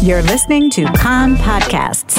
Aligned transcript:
You're 0.00 0.22
listening 0.22 0.70
to 0.70 0.84
Kan 0.92 1.34
Podcasts. 1.36 2.16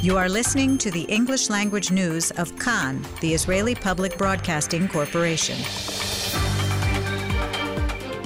You 0.00 0.16
are 0.16 0.28
listening 0.28 0.78
to 0.78 0.92
the 0.92 1.02
English 1.08 1.50
language 1.50 1.90
news 1.90 2.30
of 2.30 2.56
Kan, 2.60 3.04
the 3.20 3.34
Israeli 3.34 3.74
Public 3.74 4.16
Broadcasting 4.16 4.86
Corporation. 4.86 5.58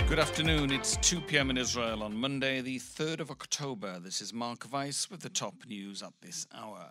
Good 0.07 0.19
afternoon. 0.19 0.71
It's 0.71 0.99
2 0.99 1.23
p.m. 1.23 1.49
in 1.49 1.57
Israel 1.57 2.03
on 2.03 2.15
Monday, 2.15 2.61
the 2.61 2.79
3rd 2.79 3.21
of 3.21 3.31
October. 3.31 3.99
This 3.99 4.21
is 4.21 4.35
Mark 4.35 4.71
Weiss 4.71 5.11
with 5.11 5.21
the 5.21 5.31
top 5.31 5.55
news 5.67 6.03
at 6.03 6.13
this 6.21 6.47
hour. 6.55 6.91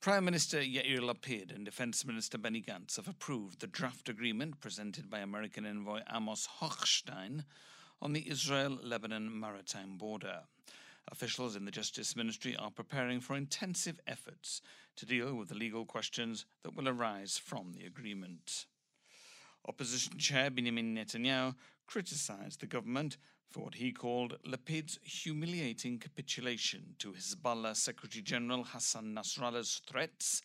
Prime 0.00 0.24
Minister 0.24 0.58
Yair 0.58 1.00
Lapid 1.00 1.52
and 1.52 1.64
Defense 1.64 2.06
Minister 2.06 2.38
Benny 2.38 2.62
Gantz 2.62 2.98
have 2.98 3.08
approved 3.08 3.58
the 3.58 3.66
draft 3.66 4.08
agreement 4.08 4.60
presented 4.60 5.10
by 5.10 5.18
American 5.18 5.66
envoy 5.66 6.02
Amos 6.14 6.48
Hochstein 6.60 7.42
on 8.00 8.12
the 8.12 8.30
Israel 8.30 8.78
Lebanon 8.80 9.40
maritime 9.40 9.98
border. 9.98 10.42
Officials 11.10 11.56
in 11.56 11.64
the 11.64 11.72
Justice 11.72 12.14
Ministry 12.14 12.54
are 12.54 12.70
preparing 12.70 13.20
for 13.20 13.34
intensive 13.34 13.98
efforts 14.06 14.62
to 14.94 15.04
deal 15.04 15.34
with 15.34 15.48
the 15.48 15.56
legal 15.56 15.84
questions 15.84 16.46
that 16.62 16.76
will 16.76 16.88
arise 16.88 17.36
from 17.36 17.72
the 17.72 17.84
agreement. 17.84 18.66
Opposition 19.68 20.16
Chair 20.16 20.48
Benjamin 20.48 20.96
Netanyahu 20.96 21.54
criticised 21.86 22.60
the 22.60 22.66
government 22.66 23.18
for 23.50 23.64
what 23.64 23.74
he 23.74 23.92
called 23.92 24.38
Lapid's 24.46 24.98
humiliating 25.02 25.98
capitulation 25.98 26.94
to 26.98 27.12
Hezbollah 27.12 27.76
Secretary 27.76 28.22
General 28.22 28.64
Hassan 28.64 29.14
Nasrallah's 29.14 29.82
threats 29.86 30.40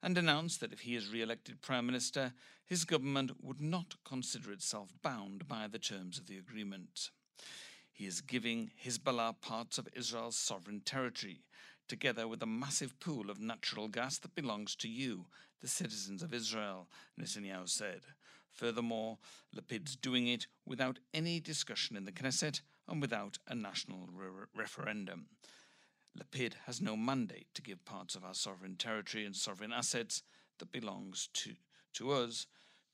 and 0.00 0.16
announced 0.16 0.60
that 0.60 0.72
if 0.72 0.80
he 0.80 0.94
is 0.94 1.10
re 1.10 1.22
elected 1.22 1.60
Prime 1.60 1.86
Minister, 1.86 2.32
his 2.64 2.84
government 2.84 3.32
would 3.42 3.60
not 3.60 3.96
consider 4.04 4.52
itself 4.52 4.92
bound 5.02 5.48
by 5.48 5.66
the 5.66 5.80
terms 5.80 6.16
of 6.16 6.28
the 6.28 6.38
agreement. 6.38 7.10
He 7.92 8.06
is 8.06 8.20
giving 8.20 8.70
Hezbollah 8.84 9.40
parts 9.40 9.78
of 9.78 9.88
Israel's 9.96 10.36
sovereign 10.38 10.82
territory, 10.84 11.42
together 11.88 12.28
with 12.28 12.44
a 12.44 12.46
massive 12.46 13.00
pool 13.00 13.28
of 13.28 13.40
natural 13.40 13.88
gas 13.88 14.18
that 14.18 14.36
belongs 14.36 14.76
to 14.76 14.88
you, 14.88 15.26
the 15.60 15.66
citizens 15.66 16.22
of 16.22 16.32
Israel, 16.32 16.86
Netanyahu 17.20 17.68
said. 17.68 18.02
Furthermore, 18.58 19.18
Lapid's 19.54 19.94
doing 19.94 20.26
it 20.26 20.48
without 20.66 20.98
any 21.14 21.38
discussion 21.38 21.96
in 21.96 22.04
the 22.04 22.12
Knesset 22.12 22.60
and 22.88 23.00
without 23.00 23.38
a 23.46 23.54
national 23.54 24.08
re- 24.12 24.46
referendum. 24.52 25.26
Lapid 26.18 26.54
has 26.66 26.80
no 26.80 26.96
mandate 26.96 27.46
to 27.54 27.62
give 27.62 27.84
parts 27.84 28.16
of 28.16 28.24
our 28.24 28.34
sovereign 28.34 28.74
territory 28.74 29.24
and 29.24 29.36
sovereign 29.36 29.72
assets 29.72 30.24
that 30.58 30.72
belongs 30.72 31.28
to, 31.34 31.52
to 31.94 32.10
us 32.10 32.46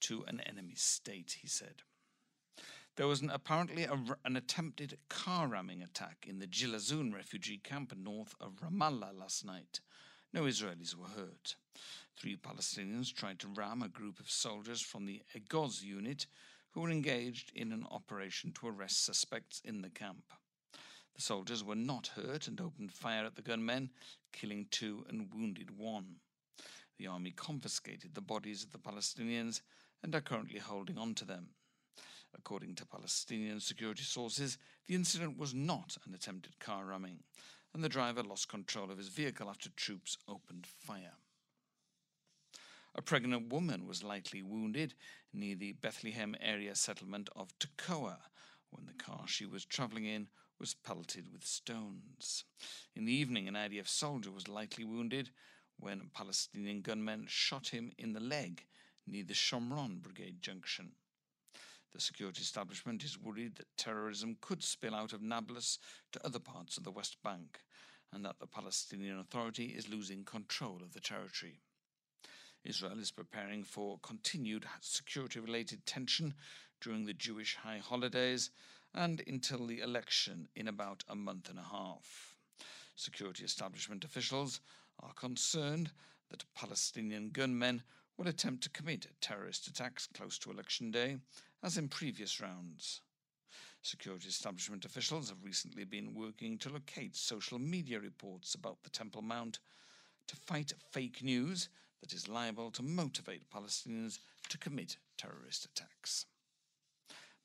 to 0.03 0.23
an 0.29 0.41
enemy 0.41 0.75
state, 0.77 1.39
he 1.41 1.49
said. 1.49 1.77
There 2.97 3.07
was 3.07 3.23
an, 3.23 3.31
apparently 3.31 3.85
a, 3.85 3.99
an 4.27 4.37
attempted 4.37 4.99
car 5.09 5.49
ramming 5.49 5.83
attack 5.83 6.27
in 6.29 6.41
the 6.41 6.47
Gilazun 6.47 7.15
refugee 7.15 7.57
camp 7.57 7.95
north 7.97 8.35
of 8.39 8.57
Ramallah 8.57 9.19
last 9.19 9.47
night. 9.47 9.81
No 10.35 10.47
Israelis 10.47 10.97
were 10.97 11.07
hurt. 11.07 11.55
Three 12.17 12.35
Palestinians 12.35 13.15
tried 13.15 13.39
to 13.39 13.47
ram 13.47 13.83
a 13.83 13.89
group 13.89 14.19
of 14.19 14.29
soldiers 14.29 14.81
from 14.81 15.07
the 15.07 15.23
Egoz 15.33 15.81
unit 15.81 16.27
who 16.73 16.81
were 16.81 16.91
engaged 16.91 17.53
in 17.55 17.71
an 17.71 17.87
operation 17.89 18.51
to 18.55 18.67
arrest 18.67 19.05
suspects 19.05 19.63
in 19.65 19.81
the 19.81 19.91
camp. 19.91 20.33
The 21.15 21.23
soldiers 21.23 21.63
were 21.63 21.77
not 21.77 22.09
hurt 22.09 22.49
and 22.49 22.61
opened 22.61 22.93
fire 22.93 23.25
at 23.25 23.37
the 23.37 23.43
gunmen, 23.43 23.91
killing 24.33 24.67
two 24.73 25.07
and 25.09 25.33
wounded 25.33 25.79
one. 25.79 26.17
The 26.99 27.07
army 27.07 27.31
confiscated 27.31 28.17
the 28.17 28.21
bodies 28.21 28.65
of 28.65 28.73
the 28.73 28.79
Palestinians 28.79 29.61
and 30.03 30.13
are 30.17 30.21
currently 30.21 30.59
holding 30.59 30.99
on 30.99 31.15
to 31.15 31.25
them. 31.25 31.51
According 32.37 32.75
to 32.75 32.87
Palestinian 32.87 33.61
security 33.61 34.03
sources, 34.03 34.59
the 34.89 34.97
incident 34.97 35.39
was 35.39 35.55
not 35.55 35.97
an 36.05 36.13
attempted 36.13 36.59
car 36.59 36.87
ramming, 36.87 37.21
and 37.75 37.83
the 37.83 37.89
driver 37.89 38.23
lost 38.23 38.49
control 38.49 38.91
of 38.91 38.99
his 38.99 39.09
vehicle 39.09 39.51
after 39.51 39.69
troops 39.71 40.17
opened 40.29 40.67
fire. 40.67 41.17
A 42.95 43.03
pregnant 43.03 43.53
woman 43.53 43.87
was 43.87 44.05
lightly 44.05 44.41
wounded 44.41 44.95
near 45.33 45.57
the 45.57 45.73
Bethlehem 45.73 46.37
area 46.41 46.77
settlement 46.77 47.29
of 47.35 47.53
Tekoa 47.59 48.19
when 48.71 48.87
the 48.87 48.93
car 48.93 49.25
she 49.27 49.45
was 49.45 49.65
travelling 49.65 50.05
in 50.05 50.29
was 50.61 50.75
pelted 50.75 51.33
with 51.33 51.45
stones. 51.45 52.45
In 52.95 53.05
the 53.05 53.13
evening, 53.13 53.49
an 53.49 53.55
IDF 53.55 53.89
soldier 53.89 54.31
was 54.31 54.47
lightly 54.47 54.85
wounded 54.85 55.31
when 55.77 56.11
Palestinian 56.15 56.81
gunmen 56.81 57.27
shot 57.29 57.69
him 57.69 57.91
in 57.99 58.13
the 58.13 58.21
leg 58.21 58.65
near 59.07 59.25
the 59.25 59.35
Shomron 59.35 60.01
Brigade 60.01 60.41
junction. 60.41 60.93
The 61.95 62.01
security 62.01 62.43
establishment 62.43 63.05
is 63.05 63.21
worried 63.21 63.55
that 63.55 63.77
terrorism 63.77 64.37
could 64.41 64.65
spill 64.65 64.97
out 64.97 65.13
of 65.13 65.23
Nablus 65.23 65.79
to 66.11 66.27
other 66.27 66.41
parts 66.41 66.77
of 66.77 66.83
the 66.83 66.91
West 66.91 67.23
Bank 67.23 67.61
and 68.13 68.25
that 68.25 68.41
the 68.41 68.49
Palestinian 68.49 69.21
Authority 69.21 69.67
is 69.67 69.89
losing 69.89 70.25
control 70.25 70.81
of 70.83 70.93
the 70.93 71.01
territory. 71.01 71.61
Israel 72.65 72.99
is 72.99 73.13
preparing 73.13 73.63
for 73.63 74.01
continued 74.03 74.67
security 74.81 75.39
related 75.39 75.87
tension 75.87 76.35
during 76.81 77.05
the 77.05 77.15
Jewish 77.15 77.55
high 77.55 77.79
holidays 77.79 78.51
and 78.93 79.23
until 79.29 79.65
the 79.65 79.79
election 79.79 80.49
in 80.57 80.67
about 80.67 81.05
a 81.09 81.15
month 81.15 81.49
and 81.49 81.61
a 81.61 81.63
half. 81.63 82.35
Security 82.97 83.45
establishment 83.45 84.05
officials 84.05 84.61
are 84.99 85.13
concerned 85.13 85.93
that 86.31 86.45
Palestinian 86.57 87.31
gunmen 87.31 87.85
will 88.17 88.27
attempt 88.27 88.65
to 88.65 88.71
commit 88.71 89.07
terrorist 89.21 89.69
attacks 89.69 90.09
close 90.09 90.39
to 90.39 90.51
election 90.51 90.91
day 90.91 91.19
as 91.65 91.79
in 91.79 91.89
previous 91.89 92.43
rounds. 92.43 93.01
Security 93.81 94.29
establishment 94.29 94.85
officials 94.85 95.31
have 95.31 95.43
recently 95.43 95.85
been 95.85 96.15
working 96.15 96.59
to 96.59 96.69
locate 96.69 97.17
social 97.17 97.59
media 97.59 97.99
reports 97.99 98.55
about 98.55 98.83
the 98.83 98.91
Temple 98.91 99.23
Mount 99.23 99.61
to 100.29 100.37
fight 100.37 100.75
fake 100.93 101.23
news 101.23 101.71
that 102.03 102.13
is 102.13 102.29
liable 102.29 102.71
to 102.71 102.83
motivate 102.83 103.51
Palestinians 103.51 104.19
to 104.51 104.59
commit 104.59 104.99
terrorist 105.17 105.65
attacks. 105.65 106.27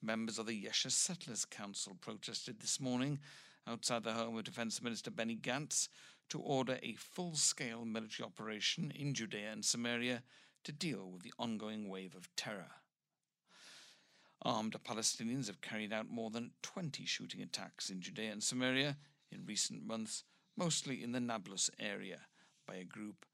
Members 0.02 0.38
of 0.38 0.47
the 0.47 0.66
Yesha 0.66 0.91
Settlers 0.91 1.46
Council 1.46 1.96
protested 2.02 2.59
this 2.59 2.79
morning 2.79 3.19
outside 3.68 4.03
the 4.03 4.13
home 4.13 4.38
of 4.38 4.44
Defense 4.44 4.81
Minister 4.81 5.12
Benny 5.12 5.38
Gantz 5.38 5.88
to 6.29 6.40
order 6.40 6.78
a 6.84 6.96
full 6.96 7.35
scale 7.35 7.85
military 7.85 8.25
operation 8.25 8.91
in 8.94 9.13
Judea 9.13 9.52
and 9.52 9.63
Samaria 9.63 10.24
to 10.66 10.74
deal 10.74 11.09
with 11.09 11.24
the 11.24 11.34
ongoing 11.40 11.88
wave 11.88 12.16
of 12.16 12.28
terror. 12.35 12.78
Armed 14.41 14.75
Palestinians 14.83 15.47
have 15.47 15.61
carried 15.61 15.91
out 15.91 16.09
more 16.09 16.29
than 16.29 16.51
20 16.61 17.05
shooting 17.05 17.41
attacks 17.41 17.89
in 17.89 18.01
Judea 18.01 18.31
and 18.31 18.44
Samaria 18.44 18.97
in 19.31 19.45
recent 19.45 19.85
months, 19.85 20.23
mostly 20.55 21.03
in 21.03 21.11
the 21.11 21.19
Nablus 21.19 21.69
area, 21.79 22.22
by 22.66 22.75
a 22.75 22.83
group 22.83 23.25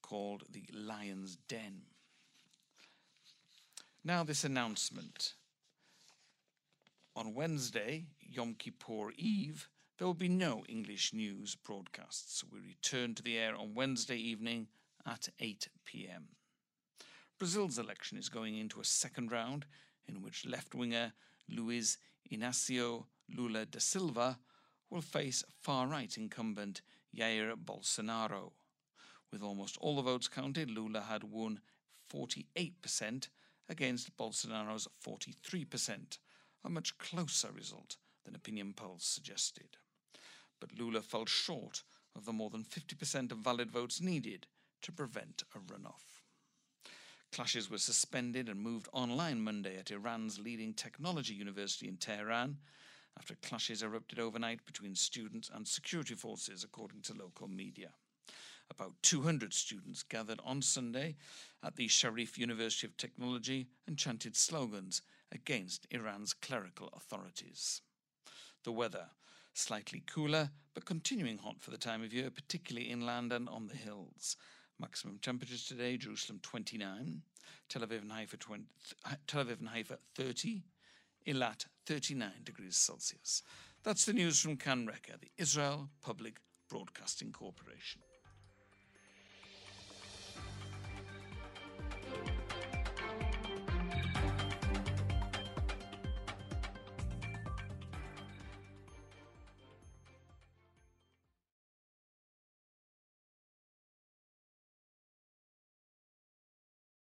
called 0.00 0.44
the 0.50 0.64
Lion's 0.72 1.36
Den. 1.48 1.82
Now, 4.02 4.24
this 4.24 4.44
announcement. 4.44 5.34
On 7.14 7.34
Wednesday, 7.34 8.06
Yom 8.20 8.54
Kippur 8.54 9.10
Eve, 9.16 9.68
there 9.98 10.06
will 10.06 10.14
be 10.14 10.28
no 10.28 10.64
English 10.68 11.12
news 11.12 11.56
broadcasts. 11.56 12.42
We 12.50 12.60
return 12.60 13.14
to 13.16 13.22
the 13.22 13.36
air 13.36 13.54
on 13.54 13.74
Wednesday 13.74 14.16
evening 14.16 14.68
at 15.04 15.28
8 15.40 15.68
pm. 15.84 16.28
Brazil's 17.38 17.78
election 17.78 18.16
is 18.16 18.28
going 18.28 18.56
into 18.56 18.80
a 18.80 18.84
second 18.84 19.30
round 19.30 19.66
in 20.08 20.22
which 20.22 20.46
left 20.46 20.74
winger 20.74 21.12
Luiz 21.48 21.98
Inácio 22.32 23.06
Lula 23.34 23.66
da 23.66 23.78
Silva 23.78 24.38
will 24.90 25.00
face 25.02 25.44
far 25.60 25.86
right 25.86 26.16
incumbent 26.16 26.82
Jair 27.14 27.54
Bolsonaro. 27.56 28.52
With 29.30 29.42
almost 29.42 29.76
all 29.78 29.96
the 29.96 30.02
votes 30.02 30.28
counted, 30.28 30.70
Lula 30.70 31.02
had 31.02 31.24
won 31.24 31.60
48% 32.12 33.28
against 33.68 34.16
Bolsonaro's 34.16 34.88
43%, 35.04 36.18
a 36.64 36.70
much 36.70 36.96
closer 36.98 37.52
result 37.52 37.96
than 38.24 38.34
opinion 38.34 38.72
polls 38.72 39.04
suggested. 39.04 39.76
But 40.60 40.78
Lula 40.78 41.02
fell 41.02 41.26
short 41.26 41.82
of 42.16 42.24
the 42.24 42.32
more 42.32 42.50
than 42.50 42.64
50% 42.64 43.30
of 43.30 43.38
valid 43.38 43.70
votes 43.70 44.00
needed 44.00 44.46
to 44.82 44.92
prevent 44.92 45.42
a 45.54 45.58
runoff. 45.58 46.17
Clashes 47.32 47.70
were 47.70 47.78
suspended 47.78 48.48
and 48.48 48.60
moved 48.60 48.88
online 48.92 49.40
Monday 49.40 49.76
at 49.76 49.90
Iran's 49.90 50.38
leading 50.38 50.74
technology 50.74 51.34
university 51.34 51.88
in 51.88 51.96
Tehran 51.96 52.58
after 53.16 53.34
clashes 53.36 53.82
erupted 53.82 54.18
overnight 54.18 54.64
between 54.64 54.94
students 54.94 55.50
and 55.52 55.66
security 55.66 56.14
forces, 56.14 56.64
according 56.64 57.02
to 57.02 57.14
local 57.14 57.48
media. 57.48 57.90
About 58.70 58.94
200 59.02 59.54
students 59.54 60.02
gathered 60.02 60.40
on 60.44 60.62
Sunday 60.62 61.16
at 61.62 61.76
the 61.76 61.88
Sharif 61.88 62.38
University 62.38 62.86
of 62.86 62.96
Technology 62.96 63.68
and 63.86 63.98
chanted 63.98 64.36
slogans 64.36 65.02
against 65.32 65.86
Iran's 65.90 66.34
clerical 66.34 66.88
authorities. 66.94 67.82
The 68.64 68.72
weather 68.72 69.10
slightly 69.58 70.02
cooler, 70.06 70.50
but 70.74 70.84
continuing 70.84 71.38
hot 71.38 71.60
for 71.60 71.70
the 71.70 71.78
time 71.78 72.02
of 72.02 72.12
year, 72.12 72.30
particularly 72.30 72.88
inland 72.88 73.32
and 73.32 73.48
on 73.48 73.66
the 73.66 73.76
hills. 73.76 74.36
Maximum 74.80 75.18
temperatures 75.20 75.64
today 75.64 75.96
Jerusalem 75.96 76.38
29, 76.42 77.20
Tel 77.68 77.82
Aviv 77.82 78.02
and 78.02 78.12
Haifa, 78.12 78.36
20, 78.36 78.64
Tel 79.26 79.44
Aviv 79.44 79.58
and 79.58 79.68
Haifa 79.68 79.98
30, 80.14 80.62
Eilat 81.26 81.66
39 81.86 82.30
degrees 82.44 82.76
Celsius. 82.76 83.42
That's 83.82 84.04
the 84.04 84.12
news 84.12 84.40
from 84.40 84.56
Kan 84.56 84.86
Reka, 84.86 85.18
the 85.20 85.30
Israel 85.36 85.88
Public 86.00 86.36
Broadcasting 86.68 87.32
Corporation. 87.32 88.02